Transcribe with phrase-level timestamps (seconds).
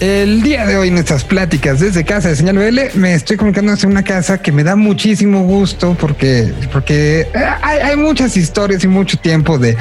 [0.00, 3.72] El día de hoy en estas pláticas desde casa de Señal BL me estoy comunicando
[3.72, 7.28] hacia una casa que me da muchísimo gusto porque, porque
[7.62, 9.76] hay, muchas historias y mucho tiempo de,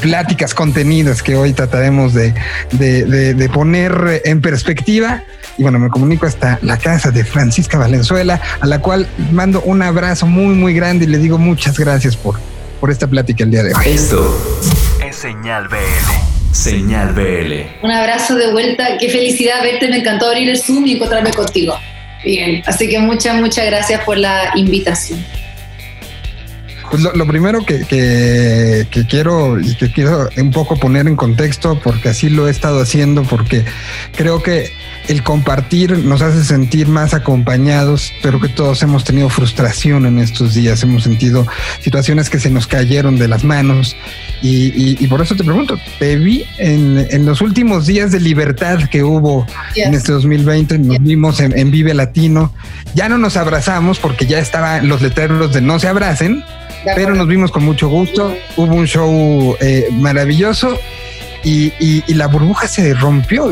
[0.00, 2.32] pláticas contenidas que hoy trataremos de,
[2.72, 5.24] de, poner en perspectiva.
[5.58, 9.82] Y bueno, me comunico hasta la casa de Francisca Valenzuela, a la cual mando un
[9.82, 12.36] abrazo muy, muy grande y le digo muchas gracias por,
[12.80, 13.82] por esta plática el día de hoy.
[13.86, 14.38] Esto
[15.04, 16.35] es Señal BL.
[16.56, 17.84] Señal BL.
[17.84, 18.96] Un abrazo de vuelta.
[18.98, 19.88] Qué felicidad verte.
[19.88, 21.78] Me encantó abrir el Zoom y encontrarme contigo.
[22.24, 22.62] Bien.
[22.64, 25.22] Así que muchas, muchas gracias por la invitación.
[26.90, 31.80] Pues lo, primero que, que, que, quiero y que quiero un poco poner en contexto,
[31.82, 33.64] porque así lo he estado haciendo, porque
[34.16, 34.70] creo que
[35.08, 40.54] el compartir nos hace sentir más acompañados, pero que todos hemos tenido frustración en estos
[40.54, 41.46] días, hemos sentido
[41.80, 43.96] situaciones que se nos cayeron de las manos.
[44.42, 48.80] Y, y, por eso te pregunto, te vi en, en, los últimos días de libertad
[48.90, 52.52] que hubo en este 2020, nos vimos en, Vive Latino,
[52.94, 56.44] ya no nos abrazamos porque ya estaban los letreros de no se abracen,
[56.94, 60.78] pero nos vimos con mucho gusto, hubo un show eh, maravilloso
[61.44, 63.50] y, y, la burbuja se rompió.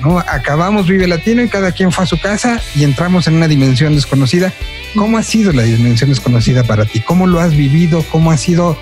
[0.00, 0.18] ¿no?
[0.18, 3.94] Acabamos Vive Latino y cada quien fue a su casa y entramos en una dimensión
[3.94, 4.52] desconocida.
[4.94, 7.00] ¿Cómo ha sido la dimensión desconocida para ti?
[7.00, 8.04] ¿Cómo lo has vivido?
[8.10, 8.76] ¿Cómo ha sido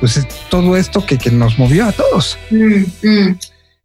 [0.00, 2.38] pues, todo esto que, nos movió a todos?
[2.50, 3.38] Mm, mm.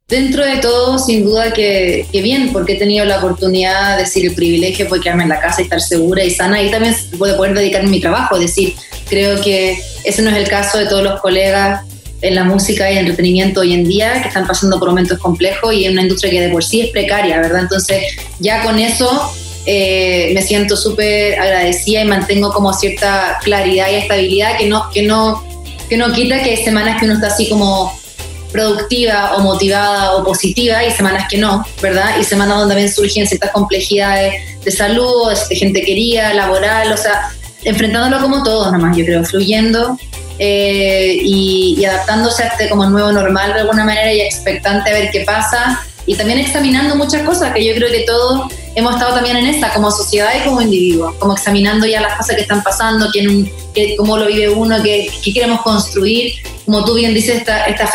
[0.07, 4.33] Dentro de todo, sin duda que, bien, porque he tenido la oportunidad, de decir, el
[4.33, 7.53] privilegio de quedarme en la casa y estar segura y sana y también de poder
[7.53, 8.39] dedicarme a mi trabajo.
[8.39, 8.75] Decir,
[9.09, 11.81] creo que ese no es el caso de todos los colegas
[12.21, 15.73] en la música y el entretenimiento hoy en día, que están pasando por momentos complejos
[15.73, 17.61] y en una industria que de por sí es precaria, ¿verdad?
[17.61, 18.03] Entonces,
[18.39, 19.31] ya con eso
[19.65, 25.03] eh, me siento súper agradecida y mantengo como cierta claridad y estabilidad que no, que,
[25.03, 25.43] no,
[25.89, 27.97] que no quita que hay semanas que uno está así como
[28.51, 32.17] productiva o motivada o positiva y semanas que no, ¿verdad?
[32.19, 34.33] Y semanas donde también surgen ciertas complejidades
[34.63, 37.29] de salud, de gente querida, laboral, o sea,
[37.67, 39.97] enfrentándolo como todos nomás, yo creo, fluyendo
[40.39, 45.11] eh, y, adaptándose a este como nuevo normal de alguna manera y expectante a ver
[45.11, 49.35] qué pasa y también examinando muchas cosas que yo creo que todos hemos estado también
[49.35, 53.09] en esta como sociedad y como individuo, como examinando ya las cosas que están pasando,
[53.11, 53.51] quién,
[53.97, 57.87] cómo lo vive uno, qué, qué, queremos construir, como tú bien dices, esta, esta,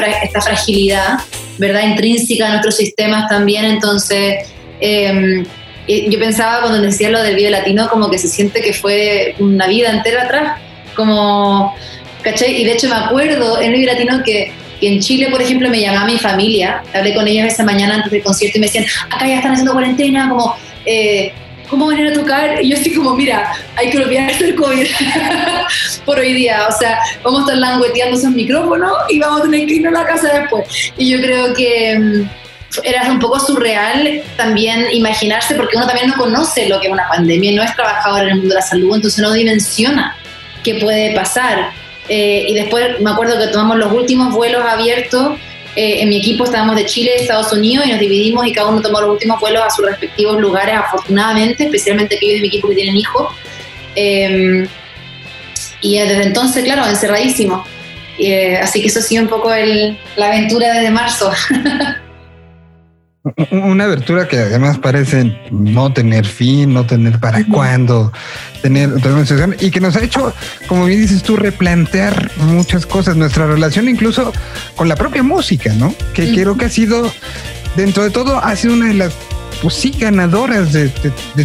[0.43, 1.21] fragilidad,
[1.57, 1.85] ¿verdad?
[1.85, 4.47] Intrínseca de nuestros sistemas también, entonces...
[4.81, 5.45] Eh,
[5.89, 9.67] yo pensaba cuando decía lo del video latino como que se siente que fue una
[9.67, 10.61] vida entera atrás,
[10.95, 11.75] como
[12.23, 12.61] ¿cachai?
[12.61, 16.07] Y de hecho me acuerdo en el Latino que, en Chile, por ejemplo, me llamaba
[16.07, 19.37] mi familia, hablé con ellos esa mañana antes del concierto y me decían, acá ya
[19.37, 21.33] están haciendo cuarentena, como, eh,
[21.69, 22.61] ¿cómo van a ir a tocar?
[22.61, 24.87] Y yo así como, mira, hay que olvidarse el COVID
[26.05, 29.69] por hoy día, o sea, vamos a estar langueteando esos micrófonos y vamos a tener
[29.69, 30.65] que irnos a la casa después.
[30.97, 32.29] Y yo creo que mm,
[32.83, 37.09] era un poco surreal también imaginarse, porque uno también no conoce lo que es una
[37.09, 40.17] pandemia, no es trabajador en el mundo de la salud, entonces no dimensiona
[40.63, 41.71] qué puede pasar.
[42.09, 45.39] Eh, y después me acuerdo que tomamos los últimos vuelos abiertos.
[45.75, 48.83] Eh, en mi equipo estábamos de Chile, Estados Unidos y nos dividimos y cada uno
[48.83, 52.75] tomó los últimos vuelos a sus respectivos lugares, afortunadamente, especialmente aquellos de mi equipo que
[52.75, 53.35] tienen hijos.
[53.95, 54.67] Em,
[55.81, 57.65] y desde entonces, claro, encerradísimo.
[58.19, 59.51] Eh, así que eso ha sido un poco
[60.17, 61.33] la aventura desde marzo.
[63.53, 68.13] Una abertura que además parece no tener fin, no tener para cuándo,
[68.63, 68.91] tener
[69.61, 70.35] y que nos ha hecho,
[70.67, 74.33] como bien dices tú, replantear muchas cosas, nuestra relación incluso
[74.75, 75.95] con la propia música, ¿no?
[76.15, 77.13] Que creo que ha sido,
[77.77, 79.15] dentro de todo, ha sido una de las
[79.63, 80.89] pues sí, ganadoras de,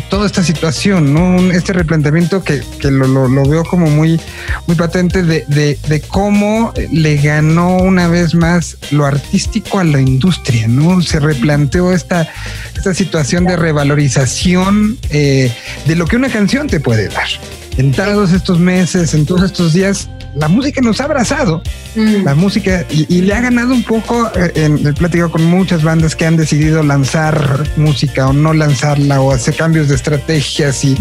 [0.10, 1.52] toda esta situación, ¿no?
[1.52, 4.20] Este replanteamiento que, lo, veo como muy,
[4.66, 11.00] muy patente de, cómo le ganó una vez más lo artístico a la industria, ¿no?
[11.04, 12.28] Se replanteó esta,
[12.76, 15.54] esta situación de revalorización eh,
[15.86, 17.28] de lo que una canción te puede dar.
[17.78, 21.62] En todos estos meses, en todos estos días, la música nos ha abrazado,
[21.96, 22.24] mm.
[22.24, 26.16] la música, y, le ha ganado un poco, eh, en, he platicado con muchas bandas
[26.16, 30.98] que han decidido lanzar música o no lanzarla o hacer cambios de estrategias y,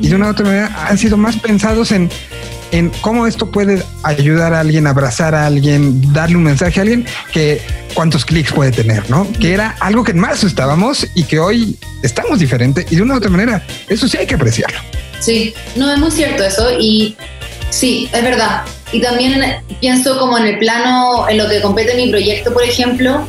[0.00, 2.10] y de una u otra manera han sido más pensados en,
[2.72, 7.06] en cómo esto puede ayudar a alguien, abrazar a alguien, darle un mensaje a alguien,
[7.32, 7.60] que
[7.94, 9.30] cuántos clics puede tener, ¿no?
[9.32, 13.14] Que era algo que en marzo estábamos y que hoy estamos diferente y de una
[13.14, 14.78] u otra manera, eso sí hay que apreciarlo.
[15.20, 17.16] Sí, no es muy cierto eso y
[17.72, 18.62] Sí, es verdad.
[18.92, 19.42] Y también
[19.80, 23.26] pienso como en el plano, en lo que compete mi proyecto, por ejemplo,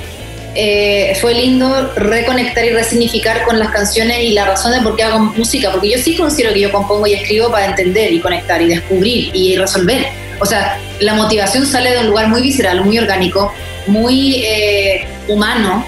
[0.53, 5.03] eh, fue lindo reconectar y resignificar con las canciones y la razón de por qué
[5.03, 8.61] hago música, porque yo sí considero que yo compongo y escribo para entender y conectar
[8.61, 10.07] y descubrir y resolver.
[10.41, 13.53] O sea, la motivación sale de un lugar muy visceral, muy orgánico,
[13.87, 15.85] muy eh, humano,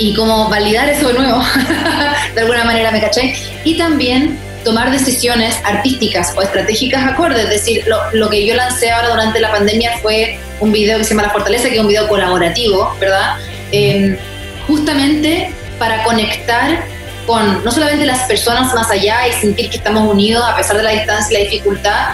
[0.00, 1.40] y como validar eso de nuevo,
[2.34, 3.36] de alguna manera, ¿me caché?
[3.62, 7.44] Y también tomar decisiones artísticas o estratégicas acordes.
[7.44, 11.04] Es decir, lo, lo, que yo lancé ahora durante la pandemia fue un video que
[11.04, 13.36] se llama La Fortaleza, que es un video colaborativo, ¿verdad?
[13.72, 14.18] Eh,
[14.66, 16.84] justamente para conectar
[17.26, 20.82] con no solamente las personas más allá y sentir que estamos unidos a pesar de
[20.82, 22.08] la distancia y la dificultad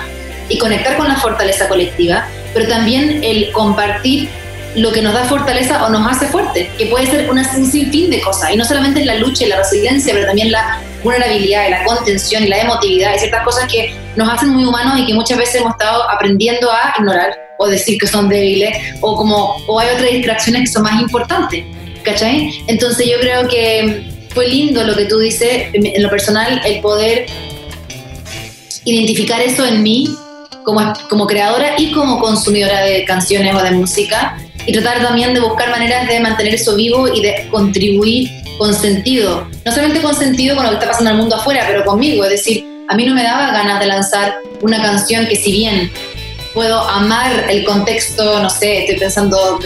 [0.48, 4.28] y conectar con la fortaleza colectiva, pero también el compartir
[4.74, 8.20] lo que nos da fortaleza o nos hace fuerte, que puede ser un sinfín de
[8.20, 11.84] cosas, y no solamente la lucha y la resiliencia, pero también la vulnerabilidad y la
[11.84, 15.38] contención y la emotividad, y ciertas cosas que nos hacen muy humanos y que muchas
[15.38, 19.88] veces hemos estado aprendiendo a ignorar o decir que son débiles, o como o hay
[19.94, 21.64] otras distracciones que son más importantes,
[22.02, 22.50] ¿cachai?
[22.66, 27.26] Entonces yo creo que fue lindo lo que tú dices, en lo personal, el poder
[28.84, 30.08] identificar eso en mí
[30.64, 35.40] como, como creadora y como consumidora de canciones o de música y tratar también de
[35.40, 39.48] buscar maneras de mantener eso vivo y de contribuir con sentido.
[39.64, 42.24] No solamente con sentido con lo que está pasando en el mundo afuera, pero conmigo.
[42.24, 45.90] Es decir, a mí no me daba ganas de lanzar una canción que si bien
[46.52, 49.58] puedo amar el contexto, no sé, estoy pensando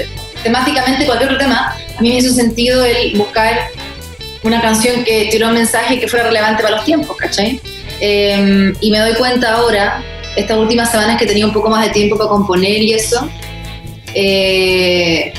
[0.45, 3.69] temáticamente cualquier otro tema, a mí me hizo sentido el buscar
[4.45, 7.61] una canción que tiró un mensaje que fuera relevante para los tiempos, ¿cachai?
[7.99, 10.05] Eh, y me doy cuenta ahora,
[10.37, 13.29] estas últimas semanas que tenía un poco más de tiempo para componer y eso,
[14.15, 15.33] eh,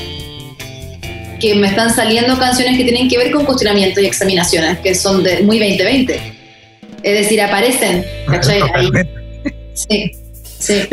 [1.45, 5.21] que me están saliendo canciones que tienen que ver con cuestionamiento y examinaciones, que son
[5.21, 6.33] de muy 2020.
[7.03, 8.61] Es decir, aparecen, ¿cachai?
[8.73, 8.89] Ahí.
[9.73, 10.11] Sí.
[10.57, 10.87] Sí.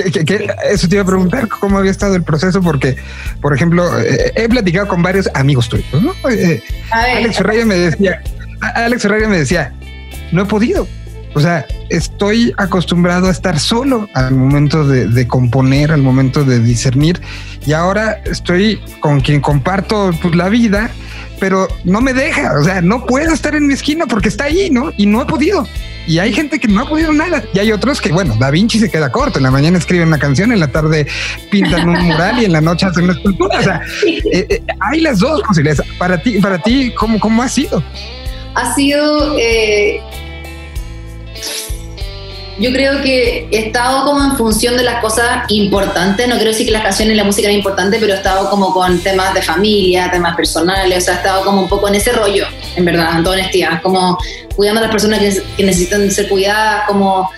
[0.71, 2.97] eso te iba a preguntar cómo había estado el proceso, porque,
[3.41, 6.13] por ejemplo, eh, he platicado con varios amigos tuyos, ¿no?
[6.29, 8.23] Eh, Alex Ferreira me decía,
[8.75, 9.73] Alex Ferreira me decía,
[10.33, 10.87] no he podido.
[11.35, 16.61] O sea, estoy acostumbrado a estar solo al momento de, de, componer, al momento de
[16.61, 17.21] discernir,
[17.67, 20.91] y ahora estoy con quien comparto pues, la vida,
[21.41, 24.71] pero no me deja, o sea, no puedo estar en mi esquina porque está ahí,
[24.71, 24.93] ¿no?
[24.97, 25.67] Y no he podido.
[26.07, 27.45] Y hay gente que no ha podido nada.
[27.55, 29.39] Y hay otros que, bueno, Da Vinci se queda corto.
[29.39, 31.07] En la mañana escriben una canción, en la tarde
[31.51, 33.59] pintan un mural y en la noche hacen una escultura.
[33.59, 35.83] O sea, eh, eh, hay las dos posibilidades.
[35.99, 37.83] Para ti, para ti, ¿cómo, cómo ha sido?
[38.55, 40.01] Ha sido eh,
[42.59, 46.67] yo creo que he estado como en función de las cosas importantes, no quiero decir
[46.67, 49.43] que las canciones y la música eran importantes, pero he estado como con temas de
[49.43, 52.47] familia, temas personales, o sea, he estado como un poco en ese rollo,
[52.77, 54.19] en verdad, en toda honestidad, como
[54.55, 57.31] cuidando a las personas que, necesitan ser cuidadas, como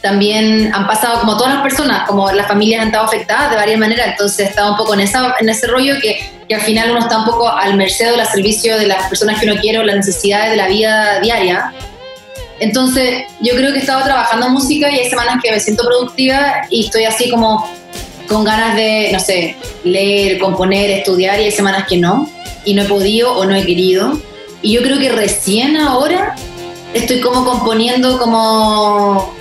[0.00, 3.78] también han pasado como todas las personas, como las familias han estado afectadas de varias
[3.78, 6.90] maneras, entonces he estado un poco en, esa, en ese rollo que, que al final
[6.90, 9.82] uno está un poco al merced al servicio de las personas que uno quiere o
[9.84, 11.72] las necesidades de la vida diaria
[12.62, 16.62] entonces, yo creo que he estado trabajando música y hay semanas que me siento productiva
[16.70, 17.68] y estoy así como
[18.28, 22.30] con ganas de, no sé, leer, componer, estudiar y hay semanas que no.
[22.64, 24.16] Y no he podido o no he querido.
[24.62, 26.36] Y yo creo que recién ahora
[26.94, 29.34] estoy como componiendo, como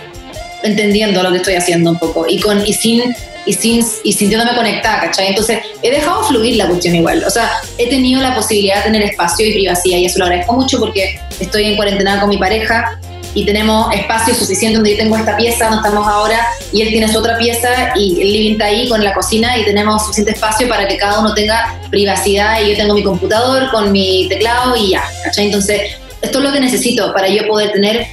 [0.64, 3.16] entendiendo lo que estoy haciendo un poco y, con, y sin
[3.46, 5.28] y, sin, y sintiéndome conectada, ¿cachai?
[5.28, 7.24] Entonces he dejado fluir la cuestión igual.
[7.24, 10.54] O sea, he tenido la posibilidad de tener espacio y privacidad y eso lo agradezco
[10.54, 13.00] mucho porque estoy en cuarentena con mi pareja
[13.34, 17.08] y tenemos espacio suficiente donde yo tengo esta pieza donde estamos ahora y él tiene
[17.08, 20.68] su otra pieza y el living está ahí con la cocina y tenemos suficiente espacio
[20.68, 24.92] para que cada uno tenga privacidad y yo tengo mi computador con mi teclado y
[24.92, 25.46] ya, ¿cachai?
[25.46, 28.06] Entonces, esto es lo que necesito para yo poder tener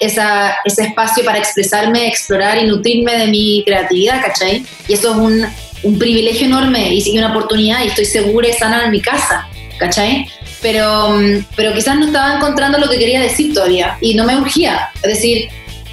[0.00, 4.64] esa, ese espacio para expresarme, explorar y nutrirme de mi creatividad, ¿cachai?
[4.88, 5.46] Y eso es un,
[5.82, 9.46] un privilegio enorme y una oportunidad y estoy segura y sana en mi casa,
[9.78, 10.26] ¿cachai?
[10.62, 14.36] Pero, mm, pero quizás no estaba encontrando lo que quería decir todavía y no me
[14.36, 14.88] urgía.
[15.02, 15.48] Es decir,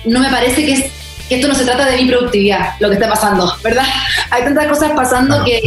[0.05, 0.91] no me parece que,
[1.29, 3.85] esto no se trata de mi productividad, lo que está pasando, ¿verdad?
[4.31, 5.61] Hay tantas cosas pasando que,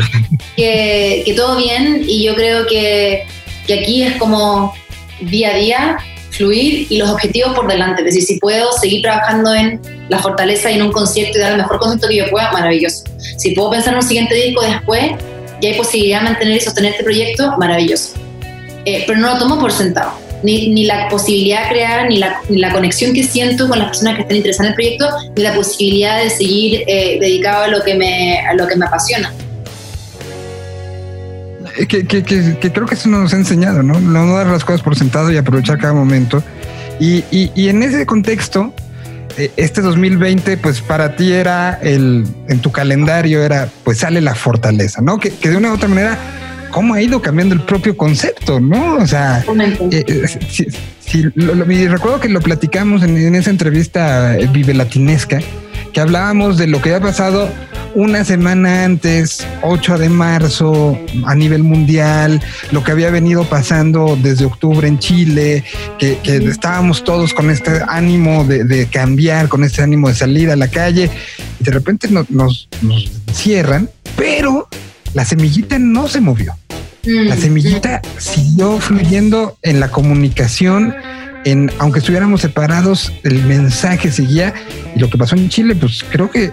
[0.57, 3.27] que, todo bien y yo creo que,
[3.67, 4.75] que aquí es como
[5.21, 5.99] día a día
[6.31, 8.01] fluir y los objetivos por delante.
[8.01, 11.53] Es decir, si puedo seguir trabajando en la fortaleza y en un concierto y dar
[11.53, 13.05] el mejor concierto que yo pueda, maravilloso.
[13.39, 15.13] Si puedo pensar en un siguiente disco después
[15.61, 18.15] y hay posibilidad de mantener y sostener este proyecto, maravilloso.
[18.85, 20.13] Eh, pero no lo tomo por sentado.
[20.43, 23.89] Ni, ni la posibilidad de crear, ni la, ni la, conexión que siento con las
[23.89, 27.69] personas que están interesadas en el proyecto, ni la posibilidad de seguir eh, dedicado a
[27.69, 29.33] lo, que me, a lo que me apasiona.
[31.79, 34.01] Eh, que, que, que, creo que eso nos ha enseñado, ¿no?
[34.01, 36.43] No dar las cosas por sentado y aprovechar cada momento.
[36.99, 38.75] Y, y, y en ese contexto,
[39.57, 45.01] este 2020, pues para ti era el, en tu calendario era, pues sale la fortaleza,
[45.01, 45.19] ¿no?
[45.19, 46.19] Que, que de una u otra manera
[46.73, 48.97] cómo ha ido cambiando el propio concepto, ¿no?
[48.97, 49.45] O sea,
[49.91, 50.27] eh, eh,
[51.01, 51.23] si,
[51.87, 55.39] recuerdo que lo platicamos en, esa entrevista eh, vive latinesca,
[55.93, 57.49] que hablábamos de lo que ha pasado
[57.95, 64.47] una semana antes, 8 de marzo, a nivel mundial, lo que había venido pasando desde
[64.47, 65.65] octubre en Chile,
[65.99, 70.69] que, estábamos todos con este ánimo de, cambiar, con este ánimo de salir a la
[70.69, 71.11] calle,
[71.61, 72.69] y de repente nos,
[73.35, 74.69] cierran, pero
[75.15, 76.57] la semillita no se movió.
[77.05, 77.39] La mm.
[77.39, 80.95] semillita siguió fluyendo en la comunicación,
[81.45, 84.55] en aunque estuviéramos separados, el mensaje seguía.
[84.95, 86.53] Y lo que pasó en Chile, pues creo que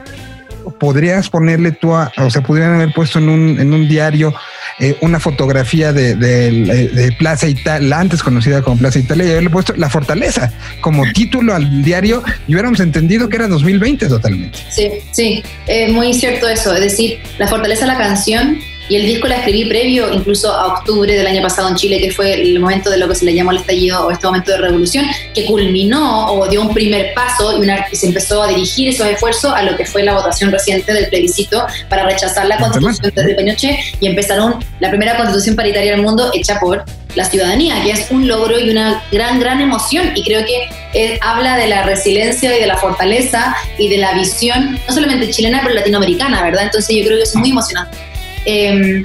[0.71, 4.33] podrías ponerle tú, a, o sea, pudieran haber puesto en un, en un diario
[4.79, 9.73] eh, una fotografía de, de, Plaza Italia, antes conocida como Plaza Italia, y haberle puesto
[9.75, 14.59] La Fortaleza como título al diario y hubiéramos entendido que era 2020 totalmente.
[14.69, 16.73] Sí, sí, es muy cierto eso.
[16.73, 18.57] Es decir, La Fortaleza, la canción,
[18.89, 22.11] y el disco la escribí previo incluso a octubre del año pasado en Chile, que
[22.11, 24.57] fue el momento de lo que se le llamó el estallido o este momento de
[24.57, 29.53] revolución, que culminó o dio un primer paso y, se empezó a dirigir esos esfuerzos
[29.53, 33.77] a lo que fue la votación reciente del plebiscito para rechazar la constitución de Pinochet
[33.99, 36.83] y empezaron la primera constitución paritaria del mundo hecha por
[37.15, 40.11] la ciudadanía, que es un logro y una gran, gran emoción.
[40.15, 44.13] Y creo que eh, habla de la resiliencia y de la fortaleza y de la
[44.13, 46.63] visión, no solamente chilena, pero latinoamericana, ¿verdad?
[46.63, 48.08] Entonces yo creo que es muy emocionante.
[48.45, 49.03] Em,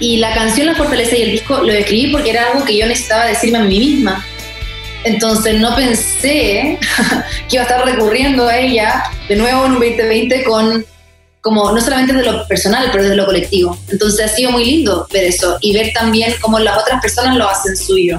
[0.00, 2.86] y la canción La Fortaleza y el disco lo escribí porque era algo que yo
[2.86, 4.24] necesitaba decirme a mí misma.
[5.04, 6.78] Entonces no pensé
[7.48, 10.84] que iba a estar recurriendo a ella de nuevo en un 2020 con
[11.44, 13.78] como no solamente desde lo personal, pero desde lo colectivo.
[13.88, 17.46] Entonces ha sido muy lindo ver eso y ver también cómo las otras personas lo
[17.46, 18.18] hacen suyo,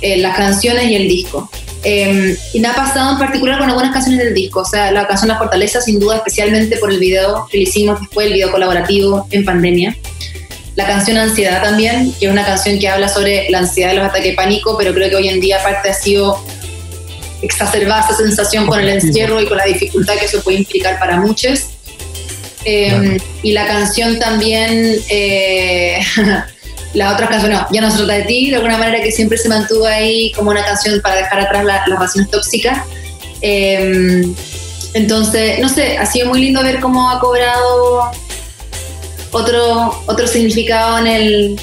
[0.00, 1.48] eh, las canciones y el disco.
[1.82, 5.06] Em, y me ha pasado en particular con algunas canciones del disco, o sea, la
[5.06, 8.50] canción La Fortaleza, sin duda, especialmente por el video que le hicimos después, el video
[8.50, 9.96] colaborativo en pandemia.
[10.76, 14.04] La canción Ansiedad también, que es una canción que habla sobre la ansiedad y los
[14.04, 16.42] ataques de pánico, pero creo que hoy en día, aparte, ha sido
[17.42, 21.16] exacerbada esa sensación con el encierro y con la dificultad que eso puede implicar para
[21.16, 21.70] muchos.
[22.64, 25.00] Em, y la canción también.
[25.08, 25.98] Eh,
[26.94, 29.38] la otra canción, no, Ya no se trata de ti, de alguna manera que siempre
[29.38, 32.78] se mantuvo ahí como una canción para dejar atrás las relaciones tóxicas.
[33.40, 34.34] Em,
[34.94, 38.10] entonces, no sé, ha sido muy lindo ver cómo ha cobrado
[39.30, 41.60] otro, otro significado en el,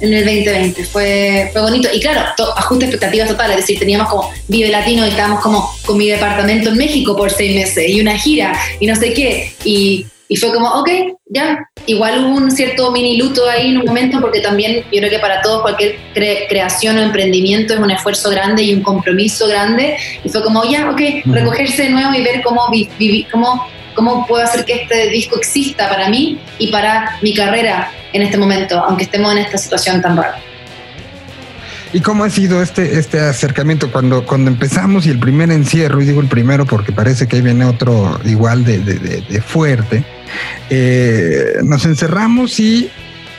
[0.00, 0.84] en el 2020.
[0.84, 1.88] Fue, fue bonito.
[1.92, 2.20] Y claro,
[2.56, 3.56] ajuste expectativas totales.
[3.56, 7.30] Es decir, teníamos como Vive Latino y estábamos como con mi departamento en México por
[7.30, 9.54] seis meses y una gira y no sé qué.
[9.64, 10.88] Y y fue como, ok,
[11.26, 15.10] ya, igual hubo un cierto mini luto ahí en un momento, porque también yo creo
[15.10, 19.96] que para todos cualquier creación o emprendimiento es un esfuerzo grande y un compromiso grande.
[20.24, 22.66] Y fue como, ya, ok, recogerse de nuevo y ver cómo,
[23.30, 28.22] cómo, cómo puedo hacer que este disco exista para mí y para mi carrera en
[28.22, 30.40] este momento, aunque estemos en esta situación tan rara.
[31.92, 36.06] ¿Y cómo ha sido este, este acercamiento cuando, cuando empezamos y el primer encierro, y
[36.06, 40.04] digo el primero porque parece que ahí viene otro igual de, de fuerte,
[40.70, 42.90] eh, nos encerramos y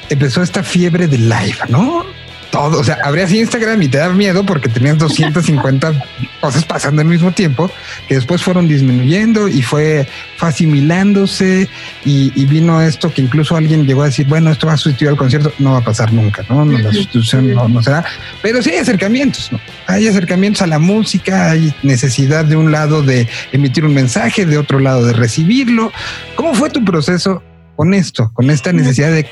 [0.10, 2.06] empezó esta fiebre de live, ¿no?
[2.52, 6.06] Todo, o sea, abrías Instagram y te da miedo porque tenías 250
[6.42, 7.70] cosas pasando al mismo tiempo
[8.08, 10.08] que después fueron disminuyendo y fue,
[10.40, 11.68] asimilándose
[12.06, 15.18] y, vino esto que incluso alguien llegó a decir, bueno, esto va a sustituir al
[15.18, 16.64] concierto, no va a pasar nunca, ¿no?
[16.66, 18.06] la sustitución no, no será,
[18.42, 19.60] pero sí hay acercamientos, ¿no?
[19.88, 24.58] Hay acercamientos a la música, hay necesidad de un lado de emitir un mensaje, de
[24.58, 25.92] otro lado de recibirlo.
[26.36, 27.44] ¿Cómo fue tu proceso
[27.76, 29.28] con esto, con esta necesidad de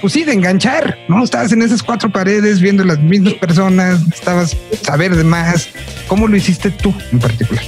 [0.00, 1.24] pues sí, de enganchar, ¿no?
[1.24, 5.68] Estabas en esas cuatro paredes viendo las mismas personas, estabas saber de más.
[6.06, 7.64] ¿Cómo lo hiciste tú en particular?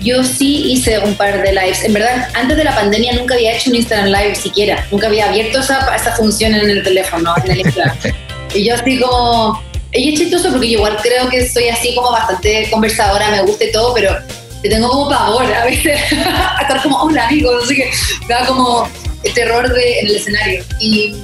[0.00, 1.82] Yo sí hice un par de lives.
[1.84, 4.86] En verdad, antes de la pandemia nunca había hecho un Instagram Live siquiera.
[4.90, 7.96] Nunca había abierto esa, esa función en el teléfono, en el Instagram.
[8.54, 9.62] y yo así como...
[9.92, 13.64] Y es chistoso porque yo igual creo que soy así como bastante conversadora, me gusta
[13.64, 14.16] y todo, pero
[14.60, 17.90] te tengo como pavor a veces a estar como, hola amigo, así que
[18.26, 18.88] me da como
[19.32, 20.64] terror de, en el escenario.
[20.80, 21.16] Y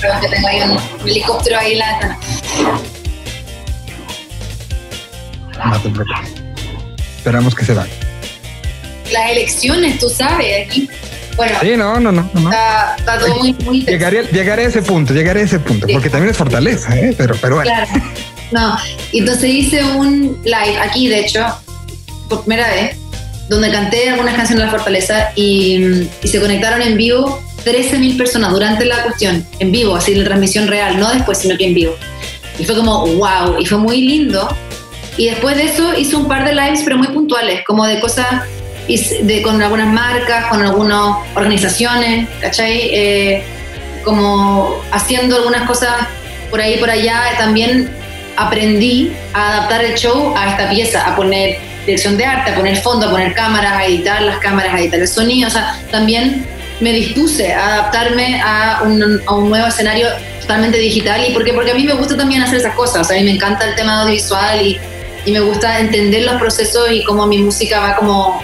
[0.00, 2.18] creo que tengo ahí un helicóptero ahí en la ventana.
[5.64, 6.42] No te preocupes.
[7.16, 7.92] Esperamos que se vaya.
[9.12, 10.88] Las elecciones, tú sabes, aquí.
[11.36, 12.22] Bueno, sí, no, no, no.
[12.34, 16.10] Está, está, todo muy, muy llegaré, llegaré, a ese punto, llegaré a ese punto, porque
[16.10, 17.14] también es fortaleza, ¿eh?
[17.16, 17.70] pero, pero bueno.
[17.70, 17.90] Claro.
[18.52, 18.76] No,
[19.12, 21.46] entonces hice un live aquí, de hecho,
[22.28, 22.96] por primera vez,
[23.48, 28.84] donde canté algunas canciones de la fortaleza y, se conectaron en vivo 13.000 personas durante
[28.84, 31.94] la cuestión, en vivo, así la transmisión real, no después, sino que en vivo.
[32.58, 34.48] Y fue como, wow, y fue muy lindo.
[35.16, 38.26] Y después de eso hice un par de lives, pero muy puntuales, como de cosas
[38.88, 42.90] de, con algunas marcas, con algunas organizaciones, ¿cachai?
[42.92, 43.44] Eh,
[44.04, 46.08] como haciendo algunas cosas
[46.50, 47.22] por ahí por allá.
[47.38, 47.90] También
[48.36, 52.76] aprendí a adaptar el show a esta pieza, a poner dirección de arte, a poner
[52.78, 55.48] fondo, a poner cámaras, a editar las cámaras, a editar el sonido.
[55.48, 56.46] O sea, también
[56.80, 60.08] me dispuse a adaptarme a un, a un nuevo escenario
[60.40, 61.24] totalmente digital.
[61.28, 61.52] ¿Y por qué?
[61.52, 63.02] Porque a mí me gusta también hacer esas cosas.
[63.02, 64.78] O sea, a mí me encanta el tema audiovisual y,
[65.24, 68.42] y me gusta entender los procesos y cómo mi música va como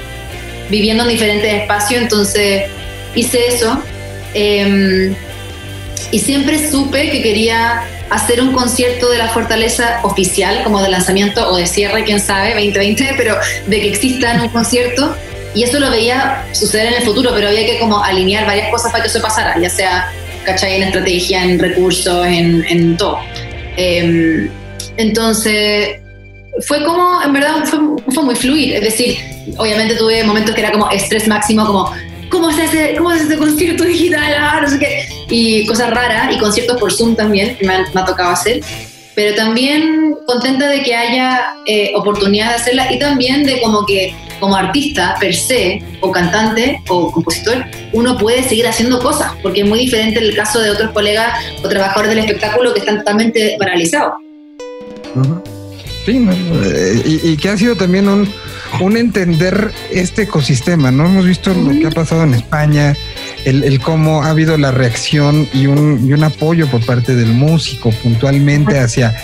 [0.71, 2.03] viviendo en diferentes espacios.
[2.03, 2.65] Entonces
[3.15, 3.83] hice eso.
[4.35, 5.15] Eh,
[6.11, 11.49] y siempre supe que quería hacer un concierto de la Fortaleza oficial, como de lanzamiento
[11.51, 13.37] o de cierre, quién sabe, 2020, pero
[13.67, 15.15] de que exista un concierto.
[15.55, 18.93] Y eso lo veía suceder en el futuro, pero había que como alinear varias cosas
[18.93, 20.13] para que eso pasara, ya sea,
[20.45, 20.77] ¿cachai?
[20.77, 23.19] En estrategia, en recursos, en, en todo.
[23.77, 24.49] Eh,
[24.97, 26.01] entonces,
[26.67, 27.79] fue como, en verdad, fue,
[28.13, 28.75] fue muy fluir.
[28.75, 29.19] Es decir,
[29.57, 31.93] obviamente tuve momentos que era como estrés máximo, como
[32.31, 34.35] ¿cómo se hace, cómo se hace concierto digital?
[34.39, 35.18] Ah, no sé qué.
[35.31, 38.61] Y cosas raras, y conciertos por Zoom también, que me, han, me ha tocado hacer.
[39.15, 44.15] Pero también contenta de que haya eh, oportunidad de hacerla y también de como que
[44.39, 49.67] como artista per se, o cantante o compositor, uno puede seguir haciendo cosas, porque es
[49.67, 51.33] muy diferente el caso de otros colegas
[51.65, 54.15] o trabajadores del espectáculo que están totalmente paralizados.
[55.17, 55.43] Uh -huh.
[56.07, 56.33] Sí, ¿no?
[57.05, 58.33] y, y que ha sido también un,
[58.81, 61.07] un entender este ecosistema, ¿no?
[61.07, 62.97] Hemos visto lo que ha pasado en España,
[63.49, 67.33] el, el cómo ha habido la reacción y un, y un, apoyo por parte del
[67.33, 69.15] músico puntualmente hacia,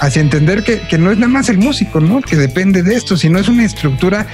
[0.00, 2.20] hacia entender que, que, no es nada más el músico, ¿no?
[2.20, 4.26] Que depende de esto, sino es una estructura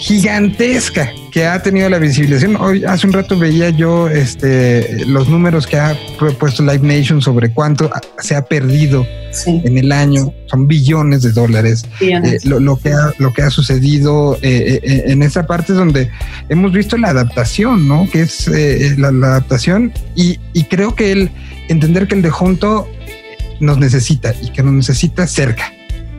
[0.00, 2.54] gigantesca que ha tenido la visibilización.
[2.54, 5.98] Hoy, hace un rato veía yo este, los números que ha
[6.38, 9.60] puesto Live Nation sobre cuánto se ha perdido sí.
[9.64, 10.32] en el año.
[10.46, 11.84] Son billones de dólares.
[11.98, 12.44] Billones.
[12.44, 15.78] Eh, lo, lo, que ha, lo que ha sucedido eh, eh, en esa parte es
[15.78, 16.08] donde
[16.50, 18.08] hemos visto la adaptación, ¿no?
[18.08, 18.46] Que es
[18.96, 21.30] la, la, adaptación y, y creo que el
[21.66, 22.88] entender que el de junto
[23.58, 25.73] nos necesita y que nos necesita cerca.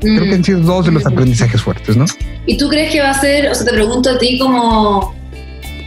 [0.05, 2.05] Creo que han sido dos de los aprendizajes fuertes, ¿no?
[2.45, 5.15] ¿Y tú crees que va a ser, o sea, te pregunto a ti como,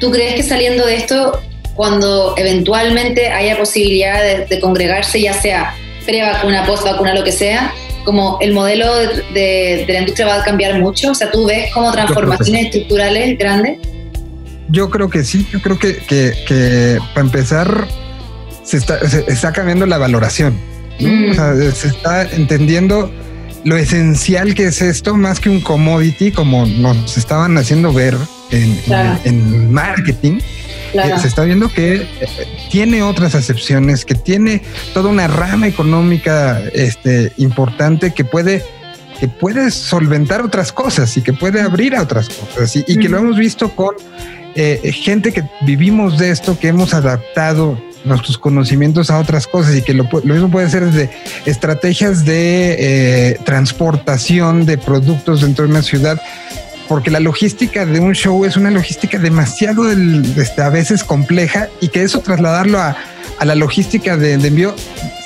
[0.01, 1.41] ¿tú crees que saliendo de esto,
[1.75, 7.73] cuando eventualmente haya posibilidad de, de congregarse, ya sea pre-vacuna, post-vacuna, lo que sea,
[8.05, 11.11] como el modelo de, de, de, la industria va a cambiar mucho?
[11.11, 13.79] O sea, ¿tú ves como transformaciones estructurales grandes?
[14.71, 17.87] Yo creo que sí, yo creo que, que, que para empezar
[18.65, 20.59] se está, se está cambiando la valoración,
[21.01, 21.09] ¿no?
[21.09, 21.31] mm.
[21.31, 23.11] o sea, se está entendiendo
[23.65, 28.17] lo esencial que es esto, más que un commodity, como nos estaban haciendo ver
[28.51, 29.19] en, claro.
[29.25, 30.41] en, en marketing.
[30.93, 31.19] Claro.
[31.19, 32.07] Se está viendo que eh,
[32.71, 34.63] tiene otras acepciones, que tiene
[34.95, 38.65] toda una rama económica este, importante que puede,
[39.21, 42.75] que puede solventar otras cosas y que puede abrir a otras cosas.
[42.75, 43.97] Y, y que lo hemos visto con
[44.55, 49.83] eh, gente que vivimos de esto, que hemos adaptado nuestros conocimientos a otras cosas y
[49.83, 51.11] que lo, lo mismo puede ser desde
[51.47, 56.21] estrategias de eh, transportación de productos dentro de una ciudad
[56.89, 61.89] porque la logística de un show es una logística demasiado este, a veces compleja y
[61.89, 62.97] que eso trasladarlo a,
[63.45, 64.75] la logística de, de, envío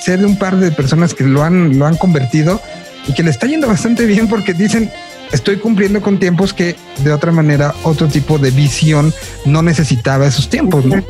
[0.03, 2.61] sé de un par de personas que lo han, lo han convertido
[3.07, 4.91] y que le está yendo bastante bien porque dicen
[5.33, 9.15] estoy cumpliendo con tiempos que de otra manera otro tipo de visión
[9.47, 11.03] no necesitaba esos tiempos, ¿no?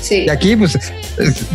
[0.00, 0.24] Sí.
[0.26, 0.78] Y aquí pues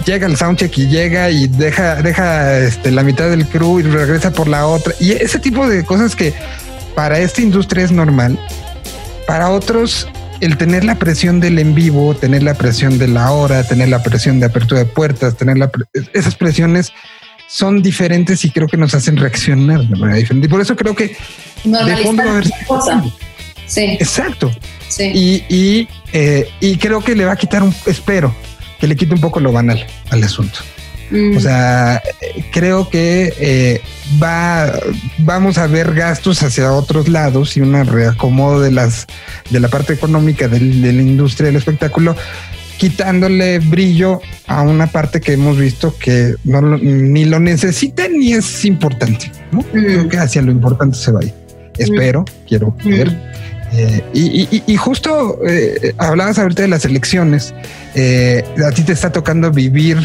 [0.06, 4.32] llega el soundcheck y llega y deja, deja este, la mitad del crew y regresa
[4.32, 4.94] por la otra.
[5.00, 6.34] Y ese tipo de cosas que
[6.96, 8.40] para esta industria es normal,
[9.26, 10.08] para otros
[10.42, 14.04] el tener la presión del en vivo, tener la presión de la hora, tener la
[14.04, 15.72] presión de apertura de puertas, tener la,
[16.12, 16.92] esas presiones
[17.48, 20.48] son diferentes y creo que nos hacen reaccionar de manera diferente.
[20.48, 21.16] Y por eso creo que
[21.64, 23.04] de fondo haber cosa.
[23.66, 23.98] Sí.
[24.00, 24.52] Exacto.
[24.90, 25.12] Sí.
[25.14, 28.34] Y, y, eh, y, creo que le va a quitar un, espero
[28.80, 30.60] que le quite un poco lo banal al asunto.
[31.10, 31.38] Mm.
[31.38, 32.02] O sea,
[32.52, 33.82] creo que eh,
[34.22, 34.74] va,
[35.20, 39.08] vamos a ver gastos hacia otros lados y un reacomodo de las
[39.50, 42.16] de la parte económica del, de la industria del espectáculo,
[42.78, 48.34] quitándole brillo a una parte que hemos visto que no lo, ni lo necesita ni
[48.34, 49.32] es importante.
[49.52, 49.60] ¿no?
[49.60, 49.72] Mm.
[49.72, 51.34] Creo que hacia lo importante se va a ir.
[51.78, 52.48] Espero, mm.
[52.48, 53.34] quiero ver.
[53.76, 57.54] Eh, y, y, y, justo eh, hablabas ahorita de las elecciones.
[57.96, 59.98] Eh, a ti te está tocando vivir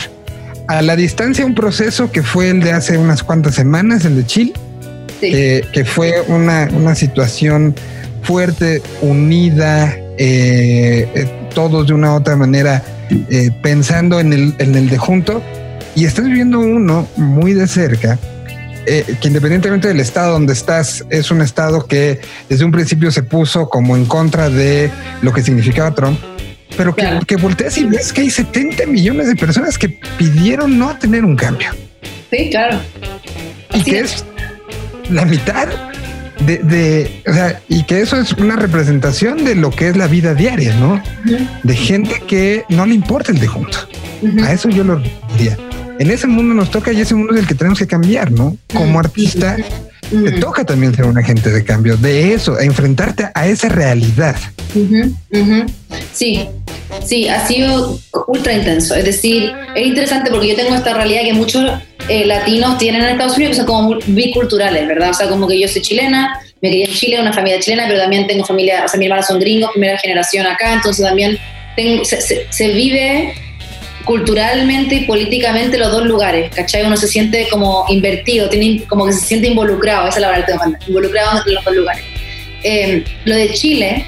[0.68, 4.26] a la distancia un proceso que fue el de hace unas cuantas semanas, el de
[4.26, 4.52] Chile,
[5.20, 5.30] sí.
[5.72, 7.74] que fue una, una, situación
[8.22, 9.96] fuerte, unida,
[11.54, 12.82] todos de una u otra manera
[13.62, 15.42] pensando en el, en el de junto.
[15.94, 18.18] Y estás viviendo uno muy de cerca
[18.88, 23.22] eh, que independientemente del estado donde estás, es un estado que desde un principio se
[23.22, 26.18] puso como en contra de lo que significaba Trump,
[26.76, 27.20] pero que, claro.
[27.26, 31.36] que volteas y ves que hay 70 millones de personas que pidieron no tener un
[31.36, 31.70] cambio.
[32.30, 32.80] Sí, claro.
[33.74, 34.14] Y Así que es.
[34.14, 34.24] es
[35.10, 35.68] la mitad
[36.46, 40.06] de, de, o sea, y que eso es una representación de lo que es la
[40.06, 41.02] vida diaria, ¿no?
[41.62, 43.78] De gente que no le importa el de junto.
[44.42, 45.02] A eso yo lo
[45.36, 45.58] diría.
[45.98, 48.56] En ese mundo nos toca y ese mundo es el que tenemos que cambiar, ¿no?
[48.72, 49.56] Como artista,
[50.10, 54.36] te toca también ser un agente de cambio, de eso, a enfrentarte a esa realidad.
[56.12, 56.46] Sí,
[57.04, 58.94] sí, ha sido ultra intenso.
[58.94, 61.70] Es decir, es interesante porque yo tengo esta realidad que muchos
[62.08, 65.10] eh, latinos tienen en Estados Unidos que son como biculturales, ¿verdad?
[65.10, 68.00] O sea, como que yo soy chilena, me crié en Chile, una familia chilena, pero
[68.00, 71.38] también tengo familia, o sea, mis hermanos son gringos, primera generación acá, entonces también
[71.76, 73.34] tengo, se, vive
[74.08, 76.82] culturalmente y políticamente los dos lugares, ¿cachai?
[76.82, 80.46] Uno se siente como invertido, tiene, como que se siente involucrado, esa es la verdad
[80.46, 82.04] que involucrado en los dos lugares.
[82.62, 84.06] Eh, lo de Chile,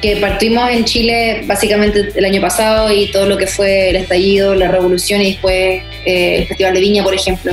[0.00, 4.54] que partimos en Chile básicamente el año pasado y todo lo que fue el estallido,
[4.54, 7.52] la revolución y después eh, el Festival de Viña, por ejemplo,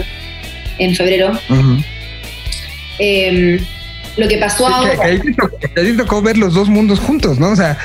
[0.79, 1.37] en febrero.
[2.99, 3.59] Em,
[4.17, 4.93] lo que pasó ahora.
[5.01, 7.49] ahí te, tocó, ver los dos mundos juntos, ¿no?
[7.49, 7.77] O sea,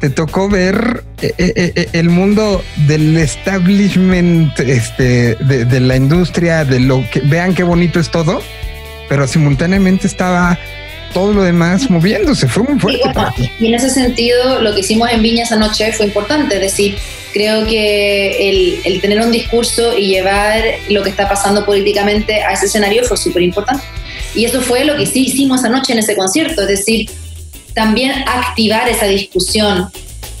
[0.00, 6.80] te tocó ver eh, eh, el mundo del establishment, este, de, de la industria, de
[6.80, 8.42] lo que vean qué bonito es todo,
[9.08, 10.58] pero simultáneamente estaba
[11.12, 13.00] todo lo demás moviéndose, fue muy fuerte.
[13.58, 16.96] Y, en ese sentido, lo que hicimos en Viña esa noche fue importante, es decir,
[17.32, 22.66] creo que el, tener un discurso y llevar lo que está pasando políticamente a ese
[22.66, 23.84] escenario fue súper importante.
[24.34, 27.10] Y eso fue lo que sí hicimos esa noche en ese concierto, es decir,
[27.74, 29.88] también activar esa discusión,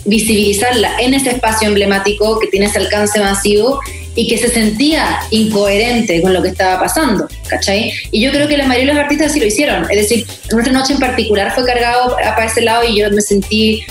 [0.04, 3.80] visibilizarla en ese espacio emblemático que tiene ese alcance masivo
[4.14, 7.92] y que se sentía incoherente con lo que estaba pasando, ¿cachai?
[8.10, 10.72] Y yo creo que la mayoría de los artistas sí lo hicieron, es decir, nuestra
[10.72, 13.84] noche en particular fue cargado para ese lado y yo me sentí,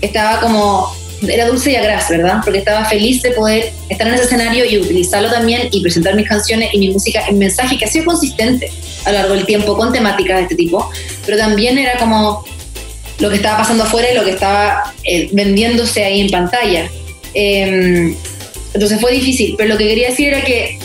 [0.00, 0.90] estaba como,
[1.28, 2.40] era dulce y agraz, ¿verdad?
[2.44, 6.28] Porque estaba feliz de poder estar en ese escenario y utilizarlo también y presentar mis
[6.28, 8.70] canciones y mi música en mensaje que ha sido consistente
[9.04, 10.90] a lo largo del tiempo con temáticas de este tipo,
[11.26, 12.44] pero también era como
[13.18, 16.90] lo que estaba pasando afuera y lo que estaba eh, vendiéndose ahí en pantalla.
[17.34, 18.14] Eh,
[18.72, 20.78] entonces fue difícil, pero lo que quería decir era que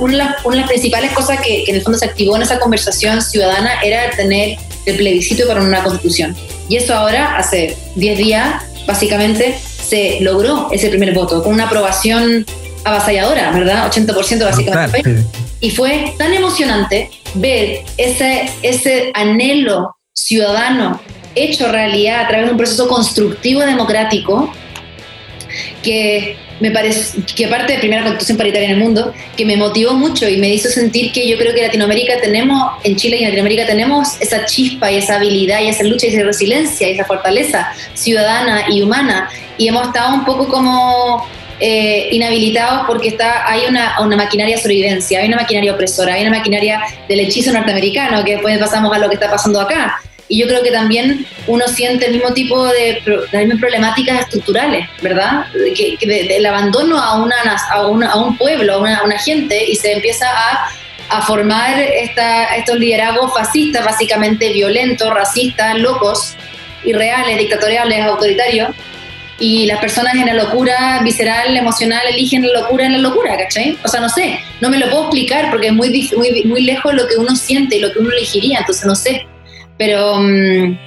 [0.00, 3.80] una de las, principales cosas que, en el fondo se activó en esa conversación ciudadana
[3.82, 6.34] era tener el plebiscito para una constitución.
[6.68, 12.44] Y eso ahora, hace 10 días, básicamente, se logró ese primer voto, con una aprobación
[12.84, 13.88] avasalladora, ¿verdad?
[13.92, 15.24] 80% básicamente.
[15.60, 21.00] Y fue tan emocionante ver ese, ese anhelo ciudadano
[21.34, 24.50] hecho realidad a través de un proceso constructivo democrático
[25.88, 29.94] que me parece que aparte de primera constitución paritaria en el mundo, que me motivó
[29.94, 33.26] mucho y me hizo sentir que yo creo que Latinoamérica tenemos, en Chile y en
[33.26, 37.04] Latinoamérica tenemos esa chispa y esa habilidad y esa lucha y esa resiliencia y esa
[37.04, 41.26] fortaleza ciudadana y humana y hemos estado un poco como
[41.58, 46.22] eh, inhabilitados porque está, hay una, una, maquinaria de sobrevivencia, hay una maquinaria opresora, hay
[46.22, 50.00] una maquinaria del hechizo norteamericano, que después pasamos a lo que está pasando acá.
[50.28, 54.86] Y yo creo que también uno siente el mismo tipo de, las mismas problemáticas estructurales,
[55.00, 55.46] ¿verdad?
[55.74, 57.36] Que, del abandono a, una,
[57.70, 60.68] a, a un pueblo, a una, una, gente, y se empieza a,
[61.08, 66.34] a formar esta, estos liderazgos fascistas, básicamente violentos, racistas, locos,
[66.84, 68.68] irreales, dictatoriales, autoritarios.
[69.40, 73.78] Y las personas en la locura visceral, emocional, eligen la locura en la locura, ¿cachai?
[73.84, 76.92] O sea, no sé, no me lo puedo explicar porque es muy, muy, muy lejos
[76.92, 79.26] lo que uno siente y lo que uno elegiría, entonces no sé
[79.78, 80.78] pero, mm,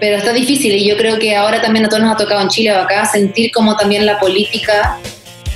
[0.00, 2.48] pero está difícil y yo creo que ahora también a todos nos ha tocado en
[2.48, 4.98] Chile o acá sentir como también la política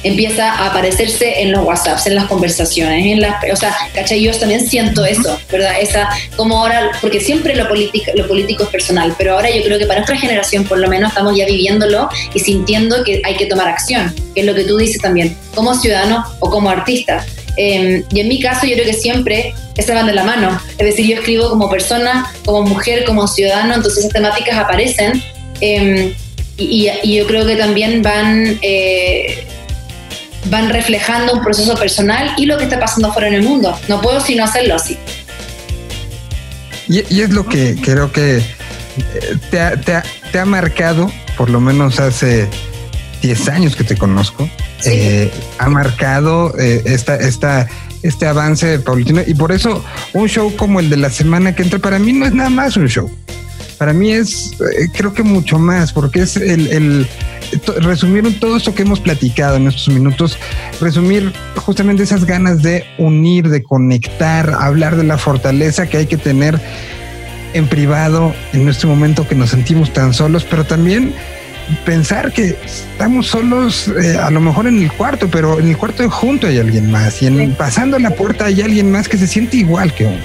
[0.05, 4.23] empieza a aparecerse en los WhatsApps, en las conversaciones, en las, o sea, ¿cachai?
[4.23, 5.73] Yo también siento eso, ¿verdad?
[5.81, 9.79] Esa, como ahora, porque siempre lo, político, lo político es personal, pero ahora yo creo
[9.79, 13.47] que para nuestra generación por lo menos estamos ya viviéndolo y sintiendo que hay que
[13.47, 17.25] tomar acción, que es lo que tú dices también, como ciudadano o como artista.
[17.57, 20.61] Em, y en mi caso yo creo que siempre estaban de la mano.
[20.79, 25.23] Es decir, yo escribo como persona, como mujer, como ciudadano, entonces esas temáticas aparecen
[25.61, 26.13] em,
[26.57, 29.47] y, yo creo que también van, eh,
[30.47, 33.79] van reflejando un proceso personal y lo que está pasando afuera en el mundo.
[33.89, 34.99] No puedo sino hacerlo así.
[36.89, 38.43] Y, es lo que creo que eh,
[39.51, 42.49] te ha, te ha marcado, por lo menos hace
[43.25, 44.49] 10 años que te conozco,
[44.85, 47.67] eh, ha marcado eh, esta, esta,
[48.03, 49.83] este avance paulatino y por eso
[50.13, 52.77] un show como el de la semana que entra para mí no es nada más
[52.77, 53.11] un show.
[53.79, 57.09] Para mí es, eh, creo que mucho más, porque es el, el
[57.81, 60.39] resumir todo esto que hemos platicado en estos minutos,
[60.81, 66.19] resumir justamente esas ganas de unir, de conectar, hablar de la fortaleza que hay que
[66.19, 66.61] tener
[67.55, 71.15] en privado en este momento que nos sentimos tan solos, pero también
[71.85, 76.09] pensar que estamos solos, eh, a lo mejor en el cuarto, pero en el cuarto
[76.11, 79.57] junto hay alguien más y en, pasando la puerta hay alguien más que se siente
[79.57, 80.21] igual que uno.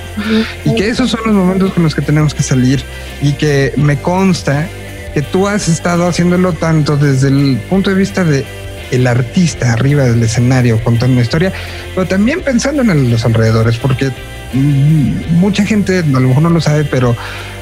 [0.65, 2.83] Y que esos son los momentos con los que tenemos que salir
[3.21, 4.67] y que me consta
[5.13, 8.45] que tú has estado haciéndolo tanto desde el punto de vista de
[8.91, 11.53] el artista arriba del escenario contando una historia,
[11.93, 14.11] pero también pensando en los alrededores, porque
[14.53, 17.15] mm, mucha gente a lo mejor no lo sabe, pero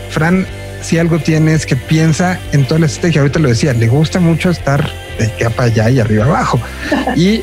[0.10, 0.48] Fran
[0.82, 3.22] si algo tiene es que piensa en toda la estrategia.
[3.22, 6.60] Ahorita lo decía, le gusta mucho estar de acá para allá y arriba abajo.
[7.16, 7.42] y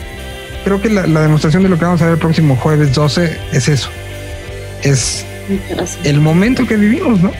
[0.65, 3.69] creo que la, demostración de lo que vamos a ver el próximo jueves 12 es
[3.69, 3.91] eso.
[4.83, 5.25] Es
[6.05, 7.33] el momento que vivimos, ¿no?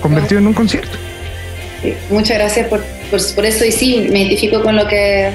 [0.00, 0.96] Convertido en un concierto.
[2.10, 5.30] muchas gracias por, por, eso y sí, me identifico con lo que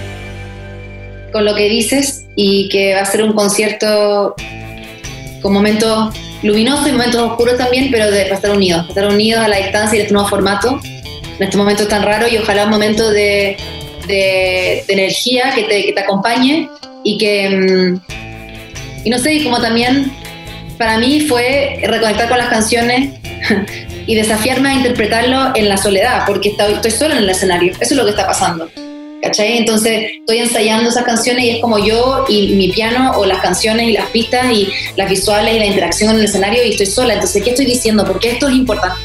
[1.34, 4.36] con lo que dices y que va a ser un concierto
[5.42, 9.58] con momentos luminosos y momentos oscuros también, pero de, estar unidos, estar unidos a la
[9.58, 13.10] distancia y de este nuevo formato, en este momento tan raro y ojalá un momento
[13.10, 13.58] de,
[14.08, 16.70] de, energía que te, que te, acompañe
[17.04, 18.02] y que, mm,
[19.06, 20.12] y no sé, y como también
[20.78, 23.12] para mí fue reconectar con las canciones
[24.06, 27.94] y desafiarme a interpretarlo en la soledad, porque estoy, estoy sola en el escenario, eso
[27.94, 28.70] es lo que está pasando.
[29.34, 29.58] ¿Cachai?
[29.58, 33.90] Entonces estoy ensayando esas canciones y es como yo y mi piano o las canciones
[33.90, 37.16] y las pistas y las visuales y la interacción en el escenario y estoy sola.
[37.16, 38.06] Entonces, ¿qué estoy diciendo?
[38.06, 39.00] ¿Por qué esto es importante?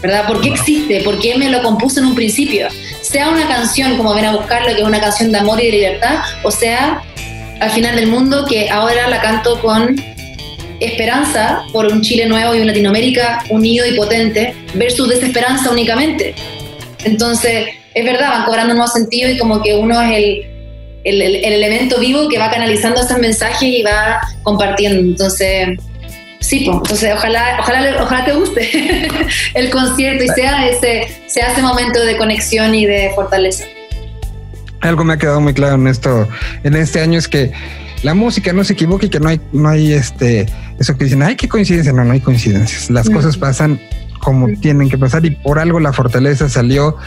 [0.00, 0.28] ¿Verdad?
[0.28, 1.00] ¿Por qué existe?
[1.00, 2.68] ¿Por qué me lo compuse en un principio?
[3.02, 5.72] Sea una canción como Ven a buscarlo, que es una canción de amor y de
[5.72, 7.02] libertad, o sea,
[7.58, 9.96] al final del mundo, que ahora la canto con
[10.78, 16.34] esperanza por un Chile nuevo y una Latinoamérica unido y potente, versus desesperanza únicamente.
[17.04, 20.46] Entonces, es verdad, van cobrando un nuevo sentido y como que uno es el,
[21.04, 25.00] el, el, elemento vivo que va canalizando esos mensajes y va compartiendo.
[25.00, 25.78] Entonces,
[26.40, 29.08] sí, pues, entonces ojalá, ojalá, ojalá te guste
[29.54, 33.64] el concierto y sea ese, sea ese momento de conexión y de fortaleza.
[34.82, 36.28] Algo me ha quedado muy claro en esto,
[36.64, 37.50] en este año es que
[38.02, 40.44] la música no se equivoque y que no hay, no hay este,
[40.78, 42.90] eso que dicen, ay, qué coincidencia, no, no hay coincidencias.
[42.90, 43.80] Las cosas pasan
[44.20, 46.98] como tienen que pasar y por algo la fortaleza salió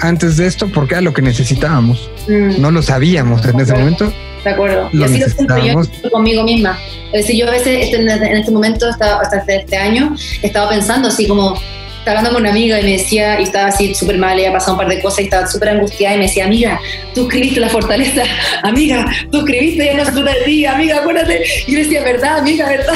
[0.00, 2.10] antes de esto porque era lo que necesitábamos.
[2.28, 2.60] Mm.
[2.60, 4.12] No lo sabíamos en ese momento.
[4.44, 4.88] De acuerdo.
[4.92, 5.58] y así lo siento
[6.02, 6.78] yo conmigo misma.
[7.12, 11.08] Es decir, yo a veces este, en este momento, hasta, hasta este año, estaba pensando
[11.08, 11.54] así como,
[11.98, 14.52] estaba hablando con una amiga y me decía, y estaba así súper mal, y había
[14.52, 16.80] pasado un par de cosas y estaba súper angustiada y me decía, amiga,
[17.14, 18.22] tú escribiste la fortaleza,
[18.62, 21.42] amiga, tú escribiste, ya no trata de ti, amiga, acuérdate.
[21.66, 22.94] Y yo decía, verdad, amiga, verdad.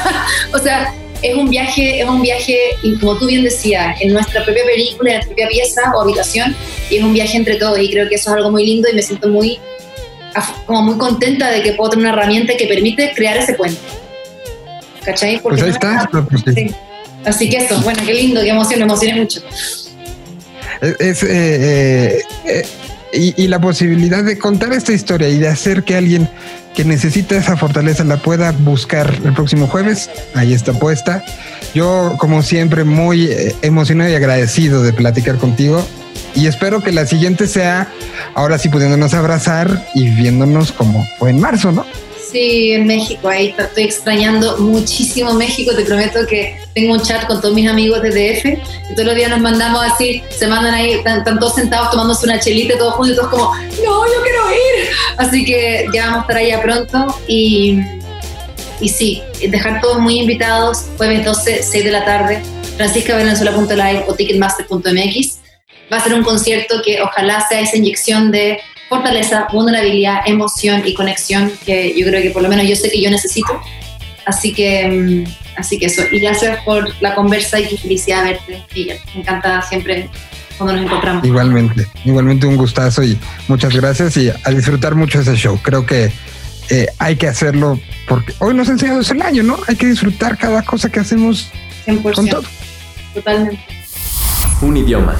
[0.54, 4.44] o sea, es un viaje, es un viaje, y como tú bien decías, en nuestra
[4.44, 6.54] propia película, en nuestra propia pieza o habitación,
[6.90, 8.94] y es un viaje entre todos, y creo que eso es algo muy lindo y
[8.94, 9.58] me siento muy,
[10.66, 13.80] como muy contenta de que puedo tener una herramienta que permite crear ese puente.
[15.04, 15.40] ¿Cachai?
[15.40, 16.08] Porque pues ahí está.
[17.24, 19.40] Así que eso, bueno, qué lindo, qué emoción, me emocioné mucho.
[20.80, 22.66] Es, eh, eh, eh,
[23.12, 26.28] y, y la posibilidad de contar esta historia y de hacer que alguien
[26.76, 30.10] que necesita esa fortaleza la pueda buscar el próximo jueves.
[30.34, 31.24] Ahí está puesta.
[31.74, 35.84] Yo, como siempre, muy eh, emocionado y agradecido de platicar contigo.
[36.34, 37.88] Y espero que la siguiente sea
[38.34, 41.86] ahora sí pudiéndonos abrazar y viéndonos como fue en marzo, ¿no?
[42.36, 47.40] Sí, en México, ahí estoy extrañando muchísimo México, te prometo que tengo un chat con
[47.40, 48.44] todos mis amigos de DF
[48.90, 52.38] y todos los días nos mandamos así, se mandan ahí, están, todos sentados tomándose una
[52.38, 54.90] chelita todos juntos y todos como, no, yo quiero ir.
[55.16, 57.80] Así que ya vamos a estar allá pronto y,
[58.80, 62.42] y sí, dejar todos muy invitados, jueves 12, 6 de la tarde,
[62.76, 65.38] franciscavenezuela.live o ticketmaster.mx.
[65.90, 70.94] Va a ser un concierto que ojalá sea esa inyección de fortaleza, vulnerabilidad, emoción y
[70.94, 73.60] conexión que yo creo que por lo menos yo sé que yo necesito.
[74.24, 76.02] Así que, mm, así que eso.
[76.10, 78.98] Y gracias por la conversa y qué felicidad verte, Miguel.
[79.14, 80.08] Me encanta siempre
[80.58, 81.24] cuando nos encontramos.
[81.24, 83.18] Igualmente, igualmente un gustazo y
[83.48, 85.58] muchas gracias y a disfrutar mucho ese show.
[85.62, 86.10] Creo que
[86.70, 89.58] eh, hay que hacerlo porque hoy nos ha enseñado el año, ¿no?
[89.68, 91.50] Hay que disfrutar cada cosa que hacemos
[91.86, 92.44] 100%, con todo.
[93.14, 93.64] Totalmente.
[94.60, 95.16] Un idioma.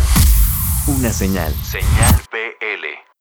[0.86, 1.52] Una señal.
[1.62, 3.15] Señal PL.